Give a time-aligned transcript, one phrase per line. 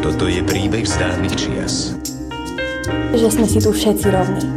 [0.00, 1.92] Toto je príbeh z dávnych čias.
[3.12, 4.48] Že sme si tu všetci rovní.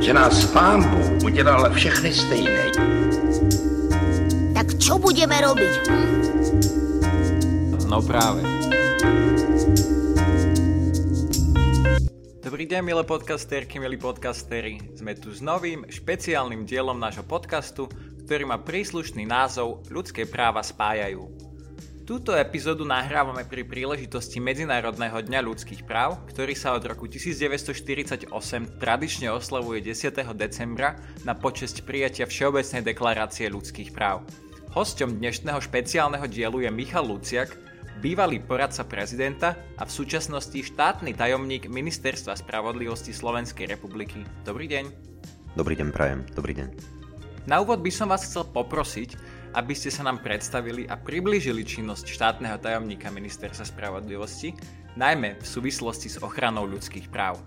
[0.00, 2.64] Že nás pán Bůh udělal všechny stejné.
[4.56, 5.72] Tak čo budeme robiť?
[5.92, 6.08] Hm?
[7.92, 8.40] No práve.
[12.40, 14.80] Dobrý deň, milé podcasterky, milí podcastery.
[14.96, 17.92] Sme tu s novým špeciálnym dielom nášho podcastu,
[18.32, 21.28] ktorý má príslušný názov Ľudské práva spájajú.
[22.08, 28.32] Túto epizódu nahrávame pri príležitosti Medzinárodného dňa ľudských práv, ktorý sa od roku 1948
[28.80, 30.16] tradične oslavuje 10.
[30.32, 30.96] decembra
[31.28, 34.24] na počesť prijatia Všeobecnej deklarácie ľudských práv.
[34.72, 37.52] Hosťom dnešného špeciálneho dielu je Michal Luciak,
[38.00, 44.24] bývalý poradca prezidenta a v súčasnosti štátny tajomník Ministerstva spravodlivosti Slovenskej republiky.
[44.48, 44.84] Dobrý deň.
[45.52, 46.24] Dobrý deň, prajem.
[46.32, 47.01] Dobrý deň.
[47.42, 49.18] Na úvod by som vás chcel poprosiť,
[49.58, 54.54] aby ste sa nám predstavili a priblížili činnosť štátneho tajomníka Ministerstva spravodlivosti,
[54.94, 57.42] najmä v súvislosti s ochranou ľudských práv.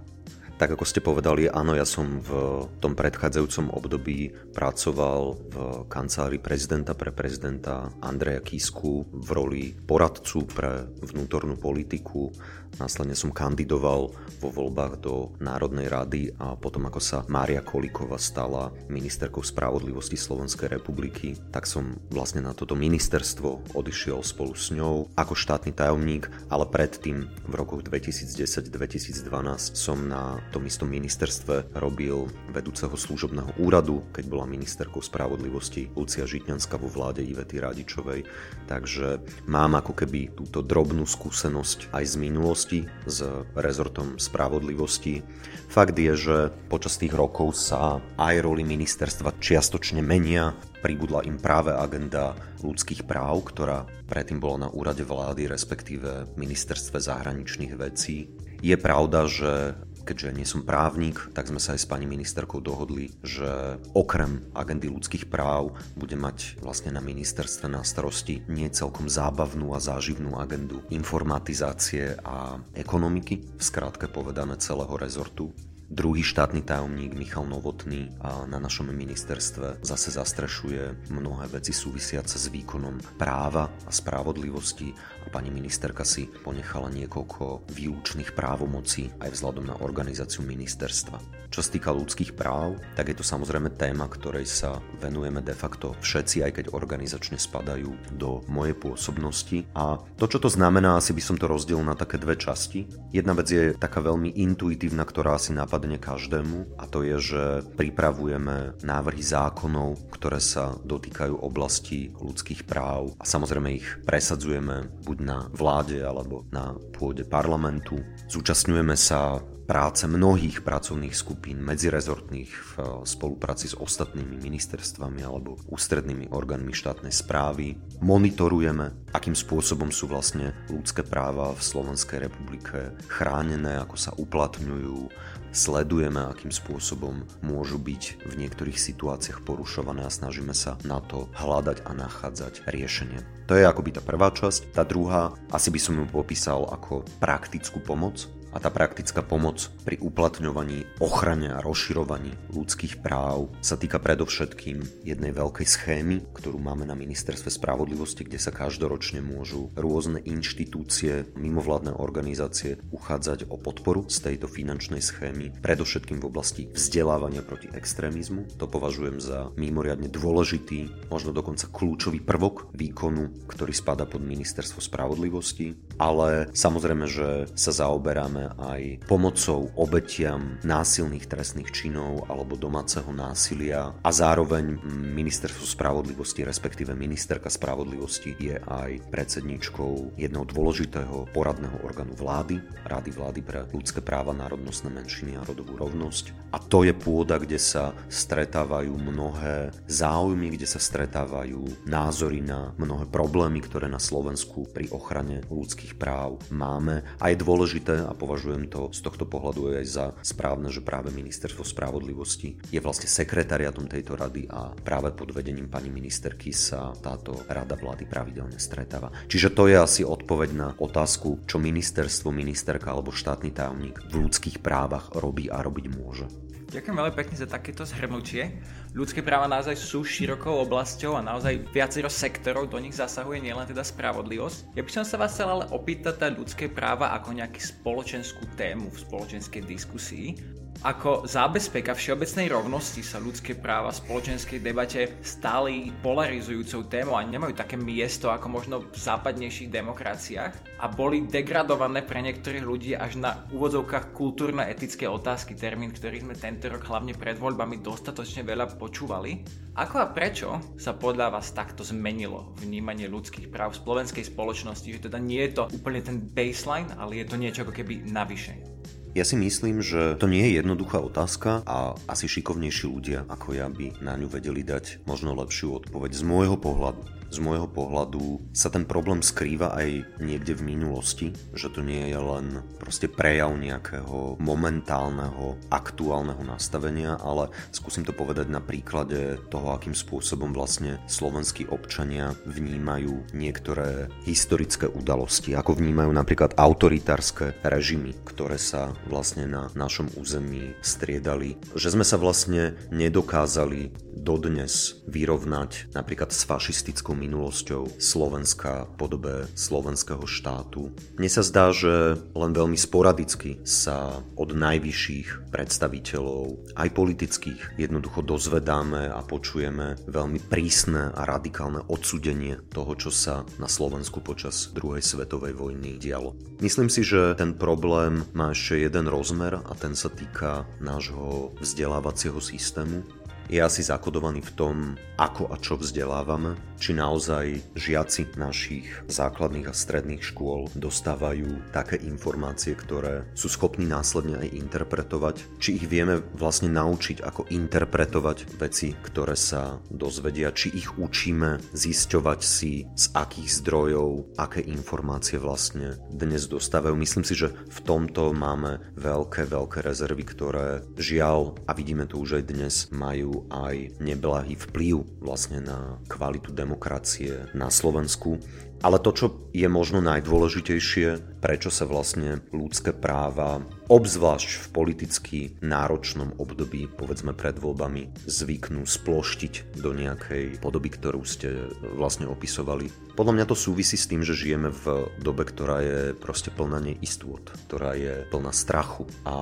[0.55, 2.31] Tak ako ste povedali, áno, ja som v
[2.79, 5.55] tom predchádzajúcom období pracoval v
[5.91, 12.31] kancelárii prezidenta pre prezidenta Andreja Kisku v roli poradcu pre vnútornú politiku
[12.75, 14.11] Následne som kandidoval
[14.43, 20.75] vo voľbách do Národnej rady a potom ako sa Mária Kolíková stala ministerkou spravodlivosti Slovenskej
[20.75, 26.67] republiky, tak som vlastne na toto ministerstvo odišiel spolu s ňou ako štátny tajomník, ale
[26.67, 29.23] predtým v rokoch 2010-2012
[29.71, 36.75] som na tom istom ministerstve robil vedúceho služobného úradu, keď bola ministerkou spravodlivosti Lucia Žitňanská
[36.75, 38.27] vo vláde Ivety Radičovej.
[38.67, 43.21] Takže mám ako keby túto drobnú skúsenosť aj z minulosti minulosti s
[43.53, 45.21] rezortom spravodlivosti.
[45.69, 46.37] Fakt je, že
[46.69, 50.57] počas tých rokov sa aj roli ministerstva čiastočne menia.
[50.81, 57.73] Pribudla im práve agenda ľudských práv, ktorá predtým bola na úrade vlády, respektíve ministerstve zahraničných
[57.77, 58.29] vecí.
[58.61, 63.11] Je pravda, že keďže nie som právnik, tak sme sa aj s pani ministerkou dohodli,
[63.25, 69.73] že okrem agendy ľudských práv bude mať vlastne na ministerstve na starosti nie celkom zábavnú
[69.73, 75.49] a záživnú agendu informatizácie a ekonomiky, v skratke povedané celého rezortu.
[75.85, 78.09] Druhý štátny tajomník Michal Novotný
[78.49, 85.53] na našom ministerstve zase zastrešuje mnohé veci súvisiace s výkonom práva a spravodlivosti a pani
[85.53, 91.45] ministerka si ponechala niekoľko výlučných právomocí aj vzhľadom na organizáciu ministerstva.
[91.53, 95.93] Čo sa týka ľudských práv, tak je to samozrejme téma, ktorej sa venujeme de facto
[96.01, 99.63] všetci, aj keď organizačne spadajú do mojej pôsobnosti.
[99.77, 102.89] A to, čo to znamená, asi by som to rozdelil na také dve časti.
[103.13, 107.43] Jedna vec je taká veľmi intuitívna, ktorá asi napadá napadne každému a to je, že
[107.75, 115.51] pripravujeme návrhy zákonov, ktoré sa dotýkajú oblasti ľudských práv a samozrejme ich presadzujeme buď na
[115.51, 117.99] vláde alebo na pôde parlamentu.
[118.31, 122.71] Zúčastňujeme sa práce mnohých pracovných skupín medzirezortných v
[123.01, 127.73] spolupráci s ostatnými ministerstvami alebo ústrednými orgánmi štátnej správy.
[127.99, 135.09] Monitorujeme, akým spôsobom sú vlastne ľudské práva v Slovenskej republike chránené, ako sa uplatňujú,
[135.55, 141.87] sledujeme, akým spôsobom môžu byť v niektorých situáciách porušované a snažíme sa na to hľadať
[141.87, 143.23] a nachádzať riešenie.
[143.47, 144.75] To je akoby tá prvá časť.
[144.75, 149.99] Tá druhá, asi by som ju popísal ako praktickú pomoc, a tá praktická pomoc pri
[149.99, 156.95] uplatňovaní, ochrane a rozširovaní ľudských práv sa týka predovšetkým jednej veľkej schémy, ktorú máme na
[156.95, 164.47] Ministerstve spravodlivosti, kde sa každoročne môžu rôzne inštitúcie, mimovládne organizácie uchádzať o podporu z tejto
[164.47, 168.55] finančnej schémy, predovšetkým v oblasti vzdelávania proti extrémizmu.
[168.55, 175.94] To považujem za mimoriadne dôležitý, možno dokonca kľúčový prvok výkonu, ktorý spada pod Ministerstvo spravodlivosti,
[175.99, 184.09] ale samozrejme, že sa zaoberáme aj pomocou obetiam násilných trestných činov alebo domáceho násilia a
[184.09, 184.79] zároveň
[185.13, 193.39] ministerstvo spravodlivosti, respektíve ministerka spravodlivosti je aj predsedničkou jedného dôležitého poradného orgánu vlády, Rady vlády
[193.41, 196.31] pre ľudské práva, národnostné menšiny a rodovú rovnosť.
[196.55, 203.05] A to je pôda, kde sa stretávajú mnohé záujmy, kde sa stretávajú názory na mnohé
[203.11, 207.05] problémy, ktoré na Slovensku pri ochrane ľudských práv máme.
[207.21, 211.61] A je dôležité a považujem to z tohto pohľadu aj za správne, že práve Ministerstvo
[211.61, 217.77] spravodlivosti je vlastne sekretariatom tejto rady a práve pod vedením pani ministerky sa táto rada
[217.77, 219.13] vlády pravidelne stretáva.
[219.29, 224.63] Čiže to je asi odpoveď na otázku, čo ministerstvo, ministerka alebo štátny tajomník v ľudských
[224.63, 226.44] právach robí a robiť môže.
[226.75, 228.59] Ďakujem veľmi pekne za takéto zhrnutie.
[228.91, 233.79] Ľudské práva naozaj sú širokou oblasťou a naozaj viacero sektorov do nich zasahuje nielen teda
[233.79, 234.75] spravodlivosť.
[234.75, 238.91] Ja by som sa vás chcel ale opýtať tá ľudské práva ako nejakú spoločenskú tému
[238.91, 240.35] v spoločenskej diskusii.
[240.83, 247.55] Ako zábezpeka všeobecnej rovnosti sa ľudské práva v spoločenskej debate stali polarizujúcou témou a nemajú
[247.55, 253.47] také miesto ako možno v západnejších demokraciách a boli degradované pre niektorých ľudí až na
[253.55, 259.47] úvodzovkách kultúrne-etické otázky, termín, ktorý sme tento rok hlavne pred voľbami dostatočne veľa počúvali.
[259.79, 265.03] Ako a prečo sa podľa vás takto zmenilo vnímanie ľudských práv v slovenskej spoločnosti, že
[265.07, 268.74] teda nie je to úplne ten baseline, ale je to niečo ako keby navyše?
[269.15, 273.71] Ja si myslím, že to nie je jednoduchá otázka a asi šikovnejší ľudia ako ja
[273.71, 276.99] by na ňu vedeli dať možno lepšiu odpoveď z môjho pohľadu
[277.29, 282.19] z môjho pohľadu sa ten problém skrýva aj niekde v minulosti, že to nie je
[282.19, 289.97] len proste prejav nejakého momentálneho, aktuálneho nastavenia, ale skúsim to povedať na príklade toho, akým
[289.97, 298.93] spôsobom vlastne slovenskí občania vnímajú niektoré historické udalosti, ako vnímajú napríklad autoritárske režimy, ktoré sa
[299.09, 301.57] vlastne na našom území striedali.
[301.75, 310.23] Že sme sa vlastne nedokázali dodnes vyrovnať napríklad s fašistickou minulosťou Slovenska v podobe slovenského
[310.23, 310.95] štátu.
[311.19, 319.11] Mne sa zdá, že len veľmi sporadicky sa od najvyšších predstaviteľov, aj politických, jednoducho dozvedáme
[319.11, 325.53] a počujeme veľmi prísne a radikálne odsudenie toho, čo sa na Slovensku počas druhej svetovej
[325.53, 326.35] vojny dialo.
[326.63, 332.39] Myslím si, že ten problém má ešte jeden rozmer a ten sa týka nášho vzdelávacieho
[332.39, 333.03] systému
[333.49, 334.75] je asi zakodovaný v tom,
[335.15, 342.75] ako a čo vzdelávame, či naozaj žiaci našich základných a stredných škôl dostávajú také informácie,
[342.75, 349.39] ktoré sú schopní následne aj interpretovať, či ich vieme vlastne naučiť, ako interpretovať veci, ktoré
[349.39, 356.95] sa dozvedia, či ich učíme zisťovať si, z akých zdrojov, aké informácie vlastne dnes dostávajú.
[356.97, 362.41] Myslím si, že v tomto máme veľké, veľké rezervy, ktoré žiaľ, a vidíme to už
[362.41, 368.39] aj dnes, majú aj neblahý vplyv vlastne na kvalitu demokracie na Slovensku.
[368.85, 376.37] Ale to, čo je možno najdôležitejšie, prečo sa vlastne ľudské práva, obzvlášť v politicky náročnom
[376.37, 381.65] období, povedzme pred voľbami, zvyknú sploštiť do nejakej podoby, ktorú ste
[381.97, 383.17] vlastne opisovali.
[383.17, 387.41] Podľa mňa to súvisí s tým, že žijeme v dobe, ktorá je proste plná neistôt,
[387.65, 389.35] ktorá je plná strachu a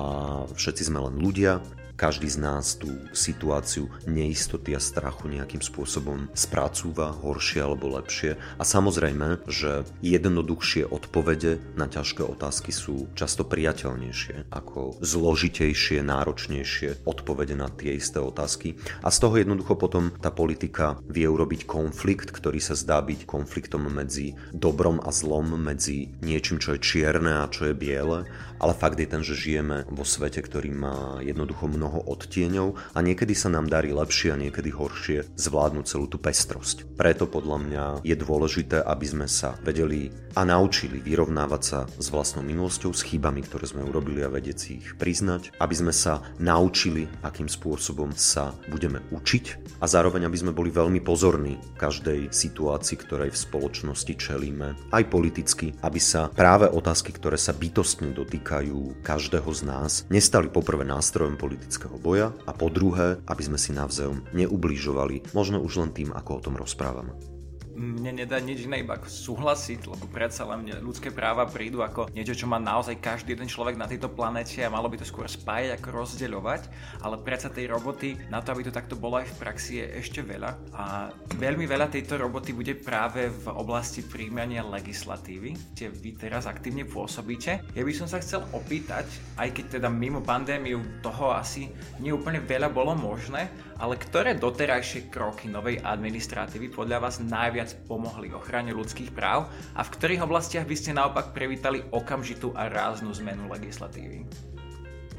[0.56, 1.60] všetci sme len ľudia,
[1.94, 8.38] každý z nás tú situáciu neistoty a strachu nejakým spôsobom spracúva horšie alebo lepšie.
[8.58, 17.54] A samozrejme, že jednoduchšie odpovede na ťažké otázky sú často priateľnejšie ako zložitejšie, náročnejšie odpovede
[17.54, 18.74] na tie isté otázky.
[19.02, 23.86] A z toho jednoducho potom tá politika vie urobiť konflikt, ktorý sa zdá byť konfliktom
[23.86, 28.26] medzi dobrom a zlom, medzi niečím, čo je čierne a čo je biele.
[28.58, 32.98] Ale fakt je ten, že žijeme vo svete, ktorý má jednoducho mnoho mnoho odtieňov a
[33.04, 36.96] niekedy sa nám darí lepšie a niekedy horšie zvládnuť celú tú pestrosť.
[36.96, 42.40] Preto podľa mňa je dôležité, aby sme sa vedeli a naučili vyrovnávať sa s vlastnou
[42.40, 47.04] minulosťou, s chybami, ktoré sme urobili a vedieť si ich priznať, aby sme sa naučili,
[47.20, 53.30] akým spôsobom sa budeme učiť a zároveň, aby sme boli veľmi pozorní každej situácii, ktorej
[53.36, 59.60] v spoločnosti čelíme, aj politicky, aby sa práve otázky, ktoré sa bytostne dotýkajú každého z
[59.68, 65.34] nás, nestali poprvé nástrojom politického politického boja a po druhé, aby sme si navzájom neublížovali,
[65.34, 67.33] možno už len tým, ako o tom rozprávame
[67.74, 72.46] mne nedá nič iné iba súhlasiť, lebo predsa len ľudské práva prídu ako niečo, čo
[72.46, 76.06] má naozaj každý jeden človek na tejto planete a malo by to skôr spájať ako
[76.06, 76.62] rozdeľovať,
[77.02, 80.22] ale predsa tej roboty na to, aby to takto bolo aj v praxi je ešte
[80.22, 86.46] veľa a veľmi veľa tejto roboty bude práve v oblasti príjmania legislatívy, kde vy teraz
[86.46, 87.60] aktívne pôsobíte.
[87.74, 92.38] Ja by som sa chcel opýtať, aj keď teda mimo pandémiu toho asi nie úplne
[92.38, 99.16] veľa bolo možné, ale ktoré doterajšie kroky novej administratívy podľa vás najviac pomohli ochrane ľudských
[99.16, 104.28] práv a v ktorých oblastiach by ste naopak privítali okamžitú a ráznu zmenu legislatívy?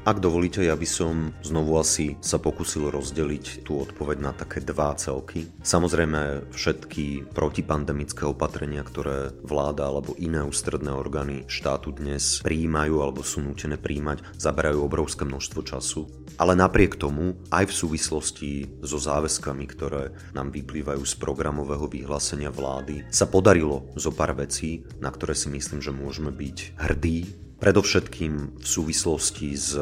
[0.06, 4.94] Ak dovolíte, ja by som znovu asi sa pokusil rozdeliť tú odpoveď na také dva
[4.94, 5.50] celky.
[5.66, 13.42] Samozrejme, všetky protipandemické opatrenia, ktoré vláda alebo iné ústredné orgány štátu dnes prijímajú alebo sú
[13.42, 16.06] nútené príjmať, zaberajú obrovské množstvo času.
[16.38, 18.50] Ale napriek tomu, aj v súvislosti
[18.86, 25.10] so záväzkami, ktoré nám vyplývajú z programového vyhlásenia vlády, sa podarilo zo pár vecí, na
[25.10, 29.72] ktoré si myslím, že môžeme byť hrdí Predovšetkým v súvislosti s,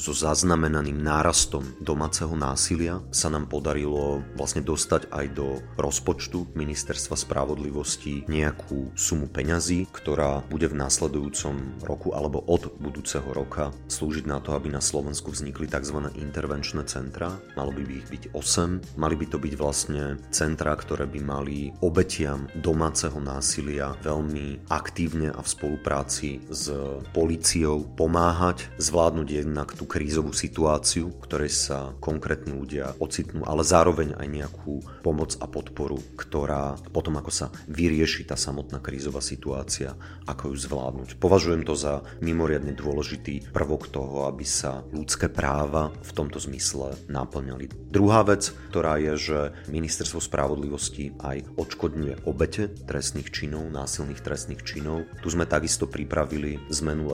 [0.00, 8.24] so zaznamenaným nárastom domáceho násilia sa nám podarilo vlastne dostať aj do rozpočtu Ministerstva spravodlivosti
[8.32, 14.56] nejakú sumu peňazí, ktorá bude v následujúcom roku alebo od budúceho roka slúžiť na to,
[14.56, 16.08] aby na Slovensku vznikli tzv.
[16.16, 17.36] intervenčné centra.
[17.60, 18.96] Malo by ich byť 8.
[18.96, 25.44] Mali by to byť vlastne centra, ktoré by mali obetiam domáceho násilia veľmi aktívne a
[25.44, 26.72] v spolupráci s
[27.18, 34.26] políciou pomáhať zvládnuť jednak tú krízovú situáciu, ktorej sa konkrétni ľudia ocitnú, ale zároveň aj
[34.30, 39.98] nejakú pomoc a podporu, ktorá potom ako sa vyrieši tá samotná krízová situácia,
[40.30, 41.18] ako ju zvládnuť.
[41.18, 47.90] Považujem to za mimoriadne dôležitý prvok toho, aby sa ľudské práva v tomto zmysle naplňali.
[47.90, 55.02] Druhá vec, ktorá je, že Ministerstvo spravodlivosti aj odškodňuje obete trestných činov, násilných trestných činov.
[55.18, 56.62] Tu sme takisto pripravili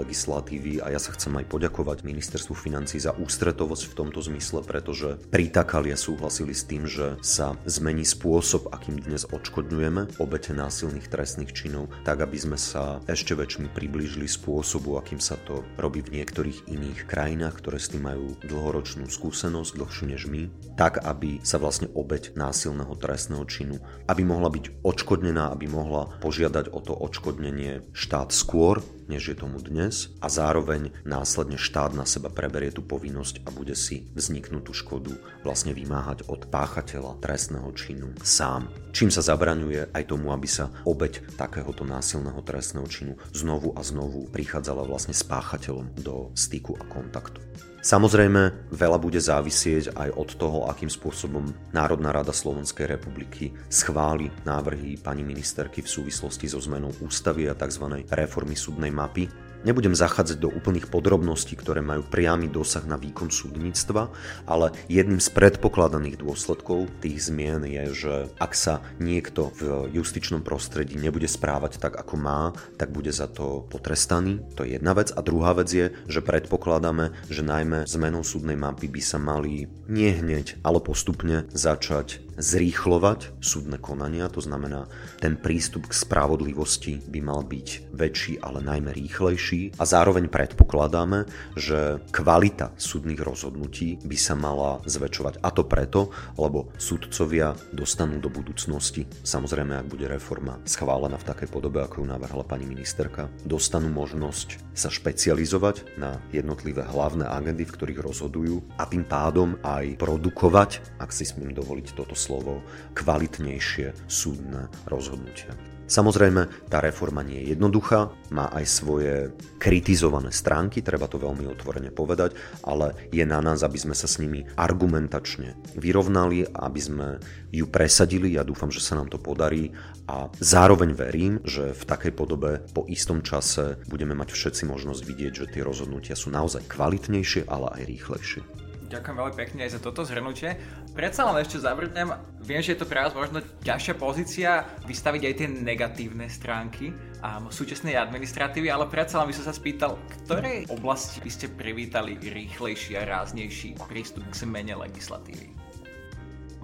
[0.02, 5.16] legislatívy a ja sa chcem aj poďakovať ministerstvu financí za ústretovosť v tomto zmysle, pretože
[5.30, 11.88] pritakali súhlasili s tým, že sa zmení spôsob, akým dnes odškodňujeme obete násilných trestných činov,
[12.02, 17.08] tak aby sme sa ešte väčšmi priblížili spôsobu, akým sa to robí v niektorých iných
[17.08, 22.36] krajinách, ktoré s tým majú dlhoročnú skúsenosť, dlhšiu než my, tak aby sa vlastne obeť
[22.36, 23.76] násilného trestného činu,
[24.10, 28.80] aby mohla byť odškodnená, aby mohla požiadať o to odškodnenie štát skôr,
[29.11, 33.76] než je tomu dnes a zároveň následne štát na seba preberie tú povinnosť a bude
[33.76, 38.70] si vzniknutú škodu vlastne vymáhať od páchateľa trestného činu sám.
[38.94, 44.30] Čím sa zabraňuje aj tomu, aby sa obeď takéhoto násilného trestného činu znovu a znovu
[44.30, 47.42] prichádzala vlastne s páchateľom do styku a kontaktu.
[47.85, 54.97] Samozrejme, veľa bude závisieť aj od toho, akým spôsobom Národná rada Slovenskej republiky schváli návrhy
[54.97, 58.09] pani ministerky v súvislosti so zmenou ústavy a tzv.
[58.09, 59.29] reformy súdnej mapy,
[59.64, 64.12] Nebudem zachádzať do úplných podrobností, ktoré majú priamy dosah na výkon súdnictva,
[64.44, 71.00] ale jedným z predpokladaných dôsledkov tých zmien je, že ak sa niekto v justičnom prostredí
[71.00, 74.44] nebude správať tak, ako má, tak bude za to potrestaný.
[74.61, 75.16] To je jedna vec.
[75.16, 80.12] A druhá vec je, že predpokladáme, že najmä zmenou súdnej mapy by sa mali nie
[80.12, 84.87] hneď, ale postupne začať zrýchlovať súdne konania, to znamená,
[85.21, 92.03] ten prístup k spravodlivosti by mal byť väčší, ale najmä rýchlejší a zároveň predpokladáme, že
[92.11, 95.41] kvalita súdnych rozhodnutí by sa mala zväčšovať.
[95.43, 101.49] A to preto, lebo súdcovia dostanú do budúcnosti, samozrejme ak bude reforma schválená v takej
[101.50, 107.75] podobe, ako ju navrhla pani ministerka, dostanú možnosť sa špecializovať na jednotlivé hlavné agendy, v
[107.75, 112.64] ktorých rozhodujú a tým pádom aj produkovať, ak si smiem dovoliť toto slovo,
[112.97, 115.52] kvalitnejšie súdne rozhodnutia.
[115.85, 121.93] Samozrejme, tá reforma nie je jednoduchá, má aj svoje kritizované stránky, treba to veľmi otvorene
[121.93, 122.33] povedať,
[122.64, 127.09] ale je na nás, aby sme sa s nimi argumentačne vyrovnali, aby sme
[127.52, 129.76] ju presadili, ja dúfam, že sa nám to podarí
[130.09, 135.33] a zároveň verím, že v takej podobe po istom čase budeme mať všetci možnosť vidieť,
[135.37, 138.63] že tie rozhodnutia sú naozaj kvalitnejšie, ale aj rýchlejšie.
[138.94, 140.54] Ďakujem veľmi pekne aj za toto zhrnutie.
[140.94, 145.34] Predsa len ešte zavrtnem, viem, že je to pre vás možno ťažšia pozícia vystaviť aj
[145.34, 151.18] tie negatívne stránky a súčasnej administratívy, ale predsa len by som sa spýtal, ktorej oblasti
[151.18, 155.50] by ste privítali rýchlejší a ráznejší prístup k zmene legislatívy?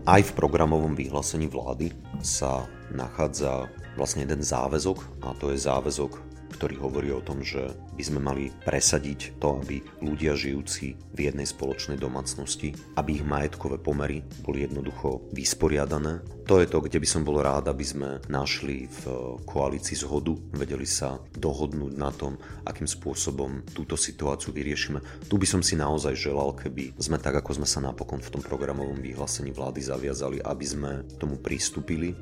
[0.06, 1.90] Aj v programovom vyhlásení vlády
[2.22, 2.62] sa
[2.94, 3.66] nachádza
[3.98, 8.48] vlastne jeden záväzok a to je záväzok ktorý hovorí o tom, že by sme mali
[8.64, 15.28] presadiť to, aby ľudia žijúci v jednej spoločnej domácnosti, aby ich majetkové pomery boli jednoducho
[15.36, 16.24] vysporiadané.
[16.48, 20.88] To je to, kde by som bol rád, aby sme našli v koalícii zhodu, vedeli
[20.88, 25.04] sa dohodnúť na tom, akým spôsobom túto situáciu vyriešime.
[25.28, 28.40] Tu by som si naozaj želal, keby sme tak, ako sme sa napokon v tom
[28.40, 32.16] programovom vyhlásení vlády zaviazali, aby sme tomu pristúpili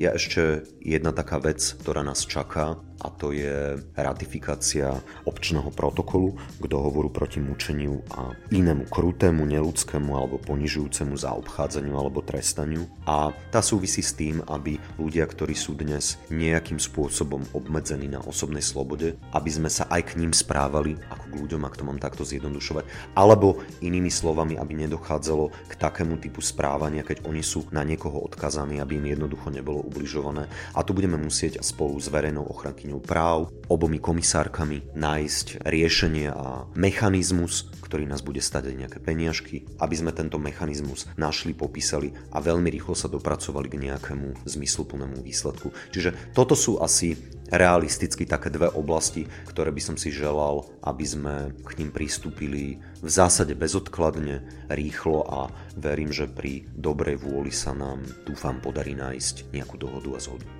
[0.00, 6.64] je ešte jedna taká vec, ktorá nás čaká a to je ratifikácia občného protokolu k
[6.64, 12.88] dohovoru proti mučeniu a inému krutému, neludskému alebo ponižujúcemu zaobchádzaniu alebo trestaniu.
[13.04, 18.62] A tá súvisí s tým, aby ľudia, ktorí sú dnes nejakým spôsobom obmedzení na osobnej
[18.64, 22.22] slobode, aby sme sa aj k ním správali ako k ľuďom, ak to mám takto
[22.26, 28.20] zjednodušovať, alebo inými slovami, aby nedochádzalo k takému typu správania, keď oni sú na niekoho
[28.26, 30.50] odkazaní, aby im jednoducho nebolo ubližované.
[30.74, 37.70] A tu budeme musieť spolu s verejnou ochrankyňou práv, obomi komisárkami nájsť riešenie a mechanizmus,
[37.84, 42.70] ktorý nás bude stať aj nejaké peniažky, aby sme tento mechanizmus našli, popísali a veľmi
[42.70, 45.74] rýchlo sa dopracovali k nejakému zmysluplnému výsledku.
[45.90, 47.18] Čiže toto sú asi
[47.50, 51.34] realisticky také dve oblasti, ktoré by som si želal, aby sme
[51.66, 58.06] k ním pristúpili v zásade bezodkladne, rýchlo a verím, že pri dobrej vôli sa nám,
[58.22, 60.59] dúfam, podarí nájsť nejakú dohodu a zhodu.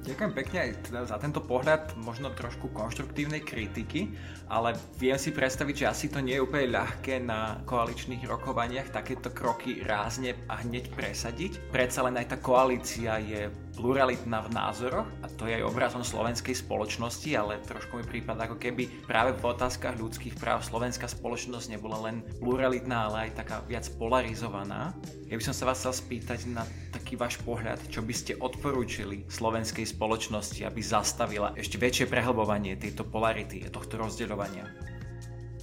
[0.00, 4.08] Ďakujem pekne aj teda za tento pohľad, možno trošku konštruktívnej kritiky,
[4.48, 9.28] ale viem si predstaviť, že asi to nie je úplne ľahké na koaličných rokovaniach takéto
[9.28, 11.68] kroky rázne a hneď presadiť.
[11.68, 16.52] Predsa len aj tá koalícia je pluralitná v názoroch a to je aj obrazom slovenskej
[16.52, 22.12] spoločnosti, ale trošku mi prípada ako keby práve v otázkach ľudských práv slovenská spoločnosť nebola
[22.12, 24.92] len pluralitná, ale aj taká viac polarizovaná.
[25.32, 29.24] Ja by som sa vás chcel spýtať na taký váš pohľad, čo by ste odporúčili
[29.32, 34.90] slovenskej spoločnosti, aby zastavila ešte väčšie prehlbovanie tejto polarity tohto rozdeľovania.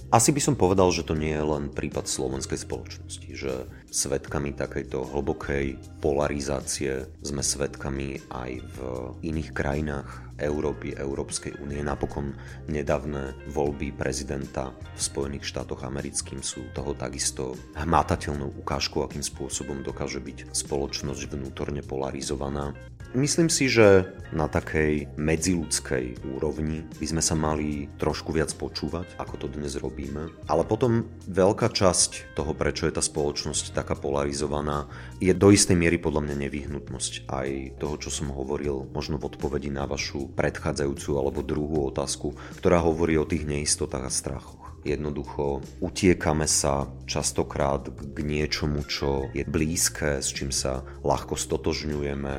[0.08, 5.12] Asi by som povedal, že to nie je len prípad slovenskej spoločnosti, že svetkami takejto
[5.16, 8.76] hlbokej polarizácie sme svetkami aj v
[9.24, 11.82] iných krajinách Európy, Európskej únie.
[11.82, 12.36] Napokon
[12.70, 20.22] nedávne voľby prezidenta v Spojených štátoch americkým sú toho takisto hmatateľnou ukážkou, akým spôsobom dokáže
[20.22, 22.76] byť spoločnosť vnútorne polarizovaná.
[23.16, 24.04] Myslím si, že
[24.36, 30.28] na takej medziludskej úrovni by sme sa mali trošku viac počúvať, ako to dnes robíme.
[30.44, 34.90] Ale potom veľká časť toho, prečo je tá spoločnosť taká polarizovaná,
[35.22, 39.70] je do istej miery podľa mňa nevyhnutnosť aj toho, čo som hovoril možno v odpovedi
[39.70, 44.64] na vašu predchádzajúcu alebo druhú otázku, ktorá hovorí o tých neistotách a strachoch.
[44.86, 52.34] Jednoducho utiekame sa častokrát k niečomu, čo je blízke, s čím sa ľahko stotožňujeme,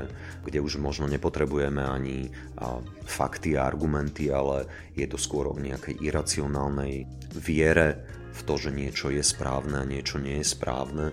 [0.48, 2.31] kde už možno nepotrebujeme ani
[3.05, 4.65] fakty a argumenty, ale
[4.96, 7.05] je to skôr o nejakej iracionálnej
[7.36, 11.12] viere v to, že niečo je správne a niečo nie je správne.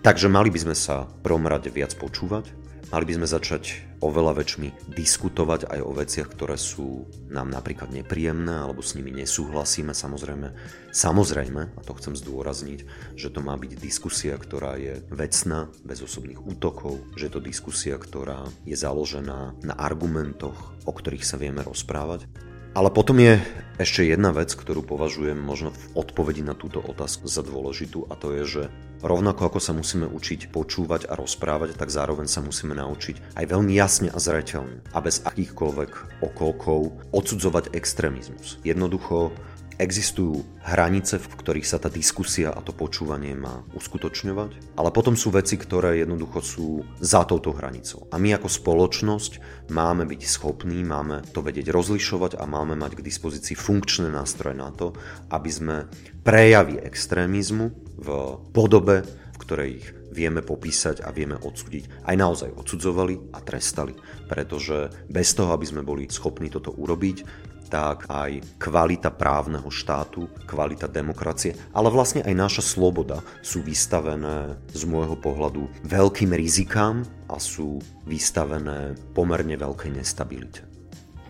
[0.00, 4.98] Takže mali by sme sa prvom rade viac počúvať, Mali by sme začať oveľa väčšmi
[4.98, 9.94] diskutovať aj o veciach, ktoré sú nám napríklad nepríjemné alebo s nimi nesúhlasíme.
[9.94, 10.50] Samozrejme,
[10.90, 12.82] samozrejme, a to chcem zdôrazniť,
[13.14, 17.94] že to má byť diskusia, ktorá je vecná, bez osobných útokov, že je to diskusia,
[17.94, 22.26] ktorá je založená na argumentoch, o ktorých sa vieme rozprávať.
[22.70, 23.42] Ale potom je
[23.82, 28.30] ešte jedna vec, ktorú považujem možno v odpovedi na túto otázku za dôležitú a to
[28.38, 28.62] je, že
[29.02, 33.74] rovnako ako sa musíme učiť počúvať a rozprávať, tak zároveň sa musíme naučiť aj veľmi
[33.74, 38.62] jasne a zreteľne a bez akýchkoľvek okolkov odsudzovať extrémizmus.
[38.62, 39.34] Jednoducho
[39.80, 45.32] Existujú hranice, v ktorých sa tá diskusia a to počúvanie má uskutočňovať, ale potom sú
[45.32, 46.68] veci, ktoré jednoducho sú
[47.00, 48.04] za touto hranicou.
[48.12, 49.40] A my ako spoločnosť
[49.72, 54.68] máme byť schopní, máme to vedieť rozlišovať a máme mať k dispozícii funkčné nástroje na
[54.68, 54.92] to,
[55.32, 55.88] aby sme
[56.28, 58.08] prejavy extrémizmu v
[58.52, 63.94] podobe, v ktorej ich vieme popísať a vieme odsúdiť, aj naozaj odsudzovali a trestali.
[64.26, 70.90] Pretože bez toho, aby sme boli schopní toto urobiť, tak aj kvalita právneho štátu, kvalita
[70.90, 77.78] demokracie, ale vlastne aj naša sloboda sú vystavené z môjho pohľadu veľkým rizikám a sú
[78.04, 80.69] vystavené pomerne veľkej nestabilite.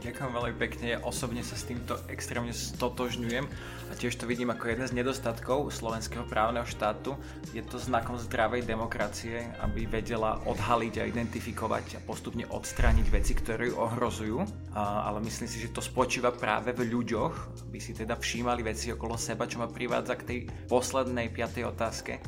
[0.00, 3.44] Ďakujem veľmi pekne, osobne sa s týmto extrémne stotožňujem
[3.88, 7.20] a tiež to vidím ako jeden z nedostatkov slovenského právneho štátu.
[7.52, 13.68] Je to znakom zdravej demokracie, aby vedela odhaliť a identifikovať a postupne odstrániť veci, ktoré
[13.68, 14.40] ju ohrozujú,
[14.72, 18.88] a, ale myslím si, že to spočíva práve v ľuďoch, aby si teda všímali veci
[18.96, 22.24] okolo seba, čo ma privádza k tej poslednej piatej otázke,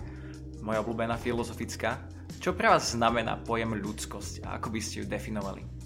[0.60, 2.04] moja obľúbená filozofická.
[2.36, 5.81] Čo pre vás znamená pojem ľudskosť a ako by ste ju definovali?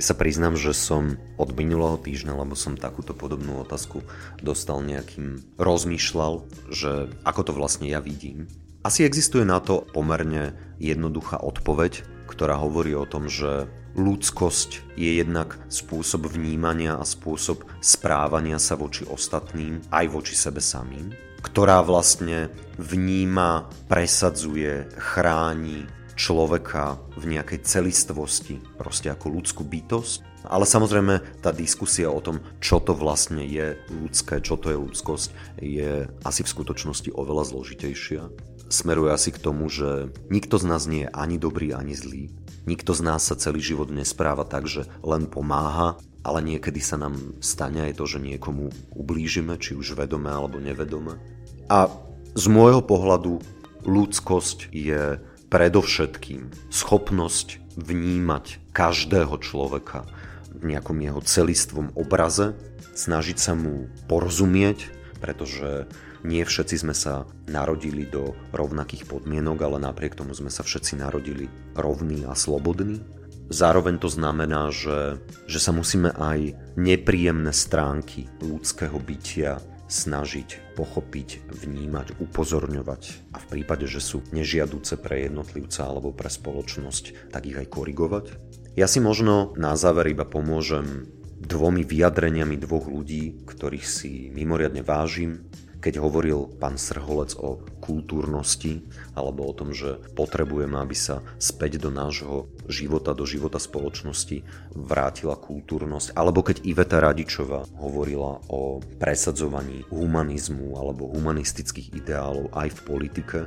[0.00, 4.00] Ja sa priznám, že som od minulého týždňa, lebo som takúto podobnú otázku
[4.40, 8.48] dostal nejakým rozmýšľal, že ako to vlastne ja vidím.
[8.82, 15.60] Asi existuje na to pomerne jednoduchá odpoveď, ktorá hovorí o tom, že ľudskosť je jednak
[15.68, 21.12] spôsob vnímania a spôsob správania sa voči ostatným, aj voči sebe samým,
[21.44, 22.48] ktorá vlastne
[22.80, 30.32] vníma, presadzuje, chráni, človeka v nejakej celistvosti, proste ako ľudskú bytosť.
[30.42, 35.28] Ale samozrejme tá diskusia o tom, čo to vlastne je ľudské, čo to je ľudskosť,
[35.62, 38.26] je asi v skutočnosti oveľa zložitejšia.
[38.66, 42.34] Smeruje asi k tomu, že nikto z nás nie je ani dobrý, ani zlý.
[42.66, 47.18] Nikto z nás sa celý život nespráva tak, že len pomáha, ale niekedy sa nám
[47.42, 51.18] stane aj to, že niekomu ublížime, či už vedome alebo nevedome.
[51.66, 51.90] A
[52.34, 53.42] z môjho pohľadu
[53.82, 55.18] ľudskosť je
[55.52, 60.08] predovšetkým schopnosť vnímať každého človeka
[60.56, 62.56] v nejakom jeho celistvom obraze,
[62.96, 64.88] snažiť sa mu porozumieť,
[65.20, 65.84] pretože
[66.24, 71.52] nie všetci sme sa narodili do rovnakých podmienok, ale napriek tomu sme sa všetci narodili
[71.76, 73.04] rovní a slobodní.
[73.52, 79.60] zároveň to znamená, že, že sa musíme aj nepríjemné stránky ľudského bytia
[79.92, 87.28] snažiť pochopiť, vnímať, upozorňovať a v prípade, že sú nežiaduce pre jednotlivca alebo pre spoločnosť,
[87.28, 88.24] tak ich aj korigovať.
[88.72, 91.04] Ja si možno na záver iba pomôžem
[91.42, 95.44] dvomi vyjadreniami dvoch ľudí, ktorých si mimoriadne vážim
[95.82, 98.86] keď hovoril pán Srholec o kultúrnosti
[99.18, 104.46] alebo o tom, že potrebujeme, aby sa späť do nášho života, do života spoločnosti
[104.78, 112.80] vrátila kultúrnosť, alebo keď Iveta Radičová hovorila o presadzovaní humanizmu alebo humanistických ideálov aj v
[112.86, 113.38] politike,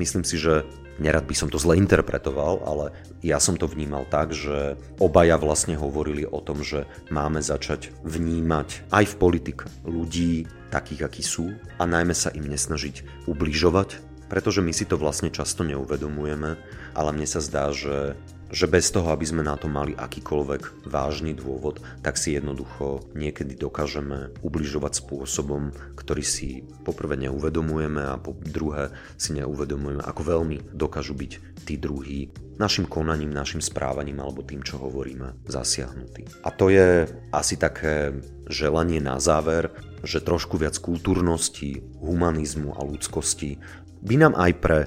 [0.00, 0.64] myslím si, že
[0.98, 5.74] nerad by som to zle interpretoval, ale ja som to vnímal tak, že obaja vlastne
[5.74, 11.86] hovorili o tom, že máme začať vnímať aj v politike ľudí takých, akí sú a
[11.86, 16.58] najmä sa im nesnažiť ubližovať, pretože my si to vlastne často neuvedomujeme,
[16.98, 18.18] ale mne sa zdá, že
[18.54, 23.58] že bez toho, aby sme na to mali akýkoľvek vážny dôvod, tak si jednoducho niekedy
[23.58, 31.18] dokážeme ubližovať spôsobom, ktorý si poprvé neuvedomujeme a po druhé si neuvedomujeme, ako veľmi dokážu
[31.18, 31.32] byť
[31.66, 36.46] tí druhí našim konaním, našim správaním alebo tým, čo hovoríme, zasiahnutí.
[36.46, 38.14] A to je asi také
[38.46, 43.58] želanie na záver, že trošku viac kultúrnosti, humanizmu a ľudskosti
[44.04, 44.78] by nám aj pre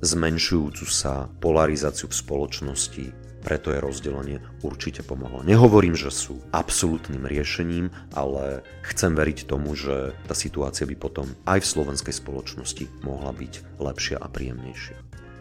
[0.00, 3.04] zmenšujúcu sa polarizáciu v spoločnosti,
[3.40, 5.40] preto je rozdelenie určite pomohlo.
[5.40, 11.64] Nehovorím, že sú absolútnym riešením, ale chcem veriť tomu, že tá situácia by potom aj
[11.64, 14.96] v slovenskej spoločnosti mohla byť lepšia a príjemnejšia.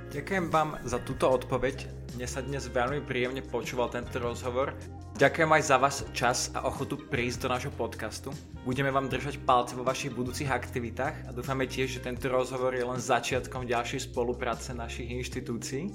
[0.09, 1.85] Ďakujem vám za túto odpoveď.
[2.17, 4.73] Mne sa dnes veľmi príjemne počúval tento rozhovor.
[5.19, 8.31] Ďakujem aj za vás čas a ochotu prísť do nášho podcastu.
[8.63, 12.87] Budeme vám držať palce vo vašich budúcich aktivitách a dúfame tiež, že tento rozhovor je
[12.87, 15.91] len začiatkom ďalšej spolupráce našich inštitúcií.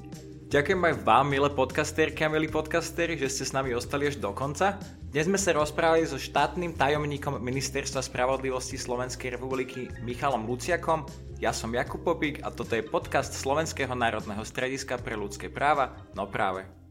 [0.53, 4.29] Ďakujem aj vám, milé podcasterky a milí podcasteri, že ste s nami ostali až do
[4.37, 4.77] konca.
[5.09, 11.09] Dnes sme sa rozprávali so štátnym tajomníkom Ministerstva spravodlivosti Slovenskej republiky Michalom Luciakom.
[11.41, 16.29] Ja som Jakub Popík a toto je podcast Slovenského národného strediska pre ľudské práva, no
[16.29, 16.84] práve.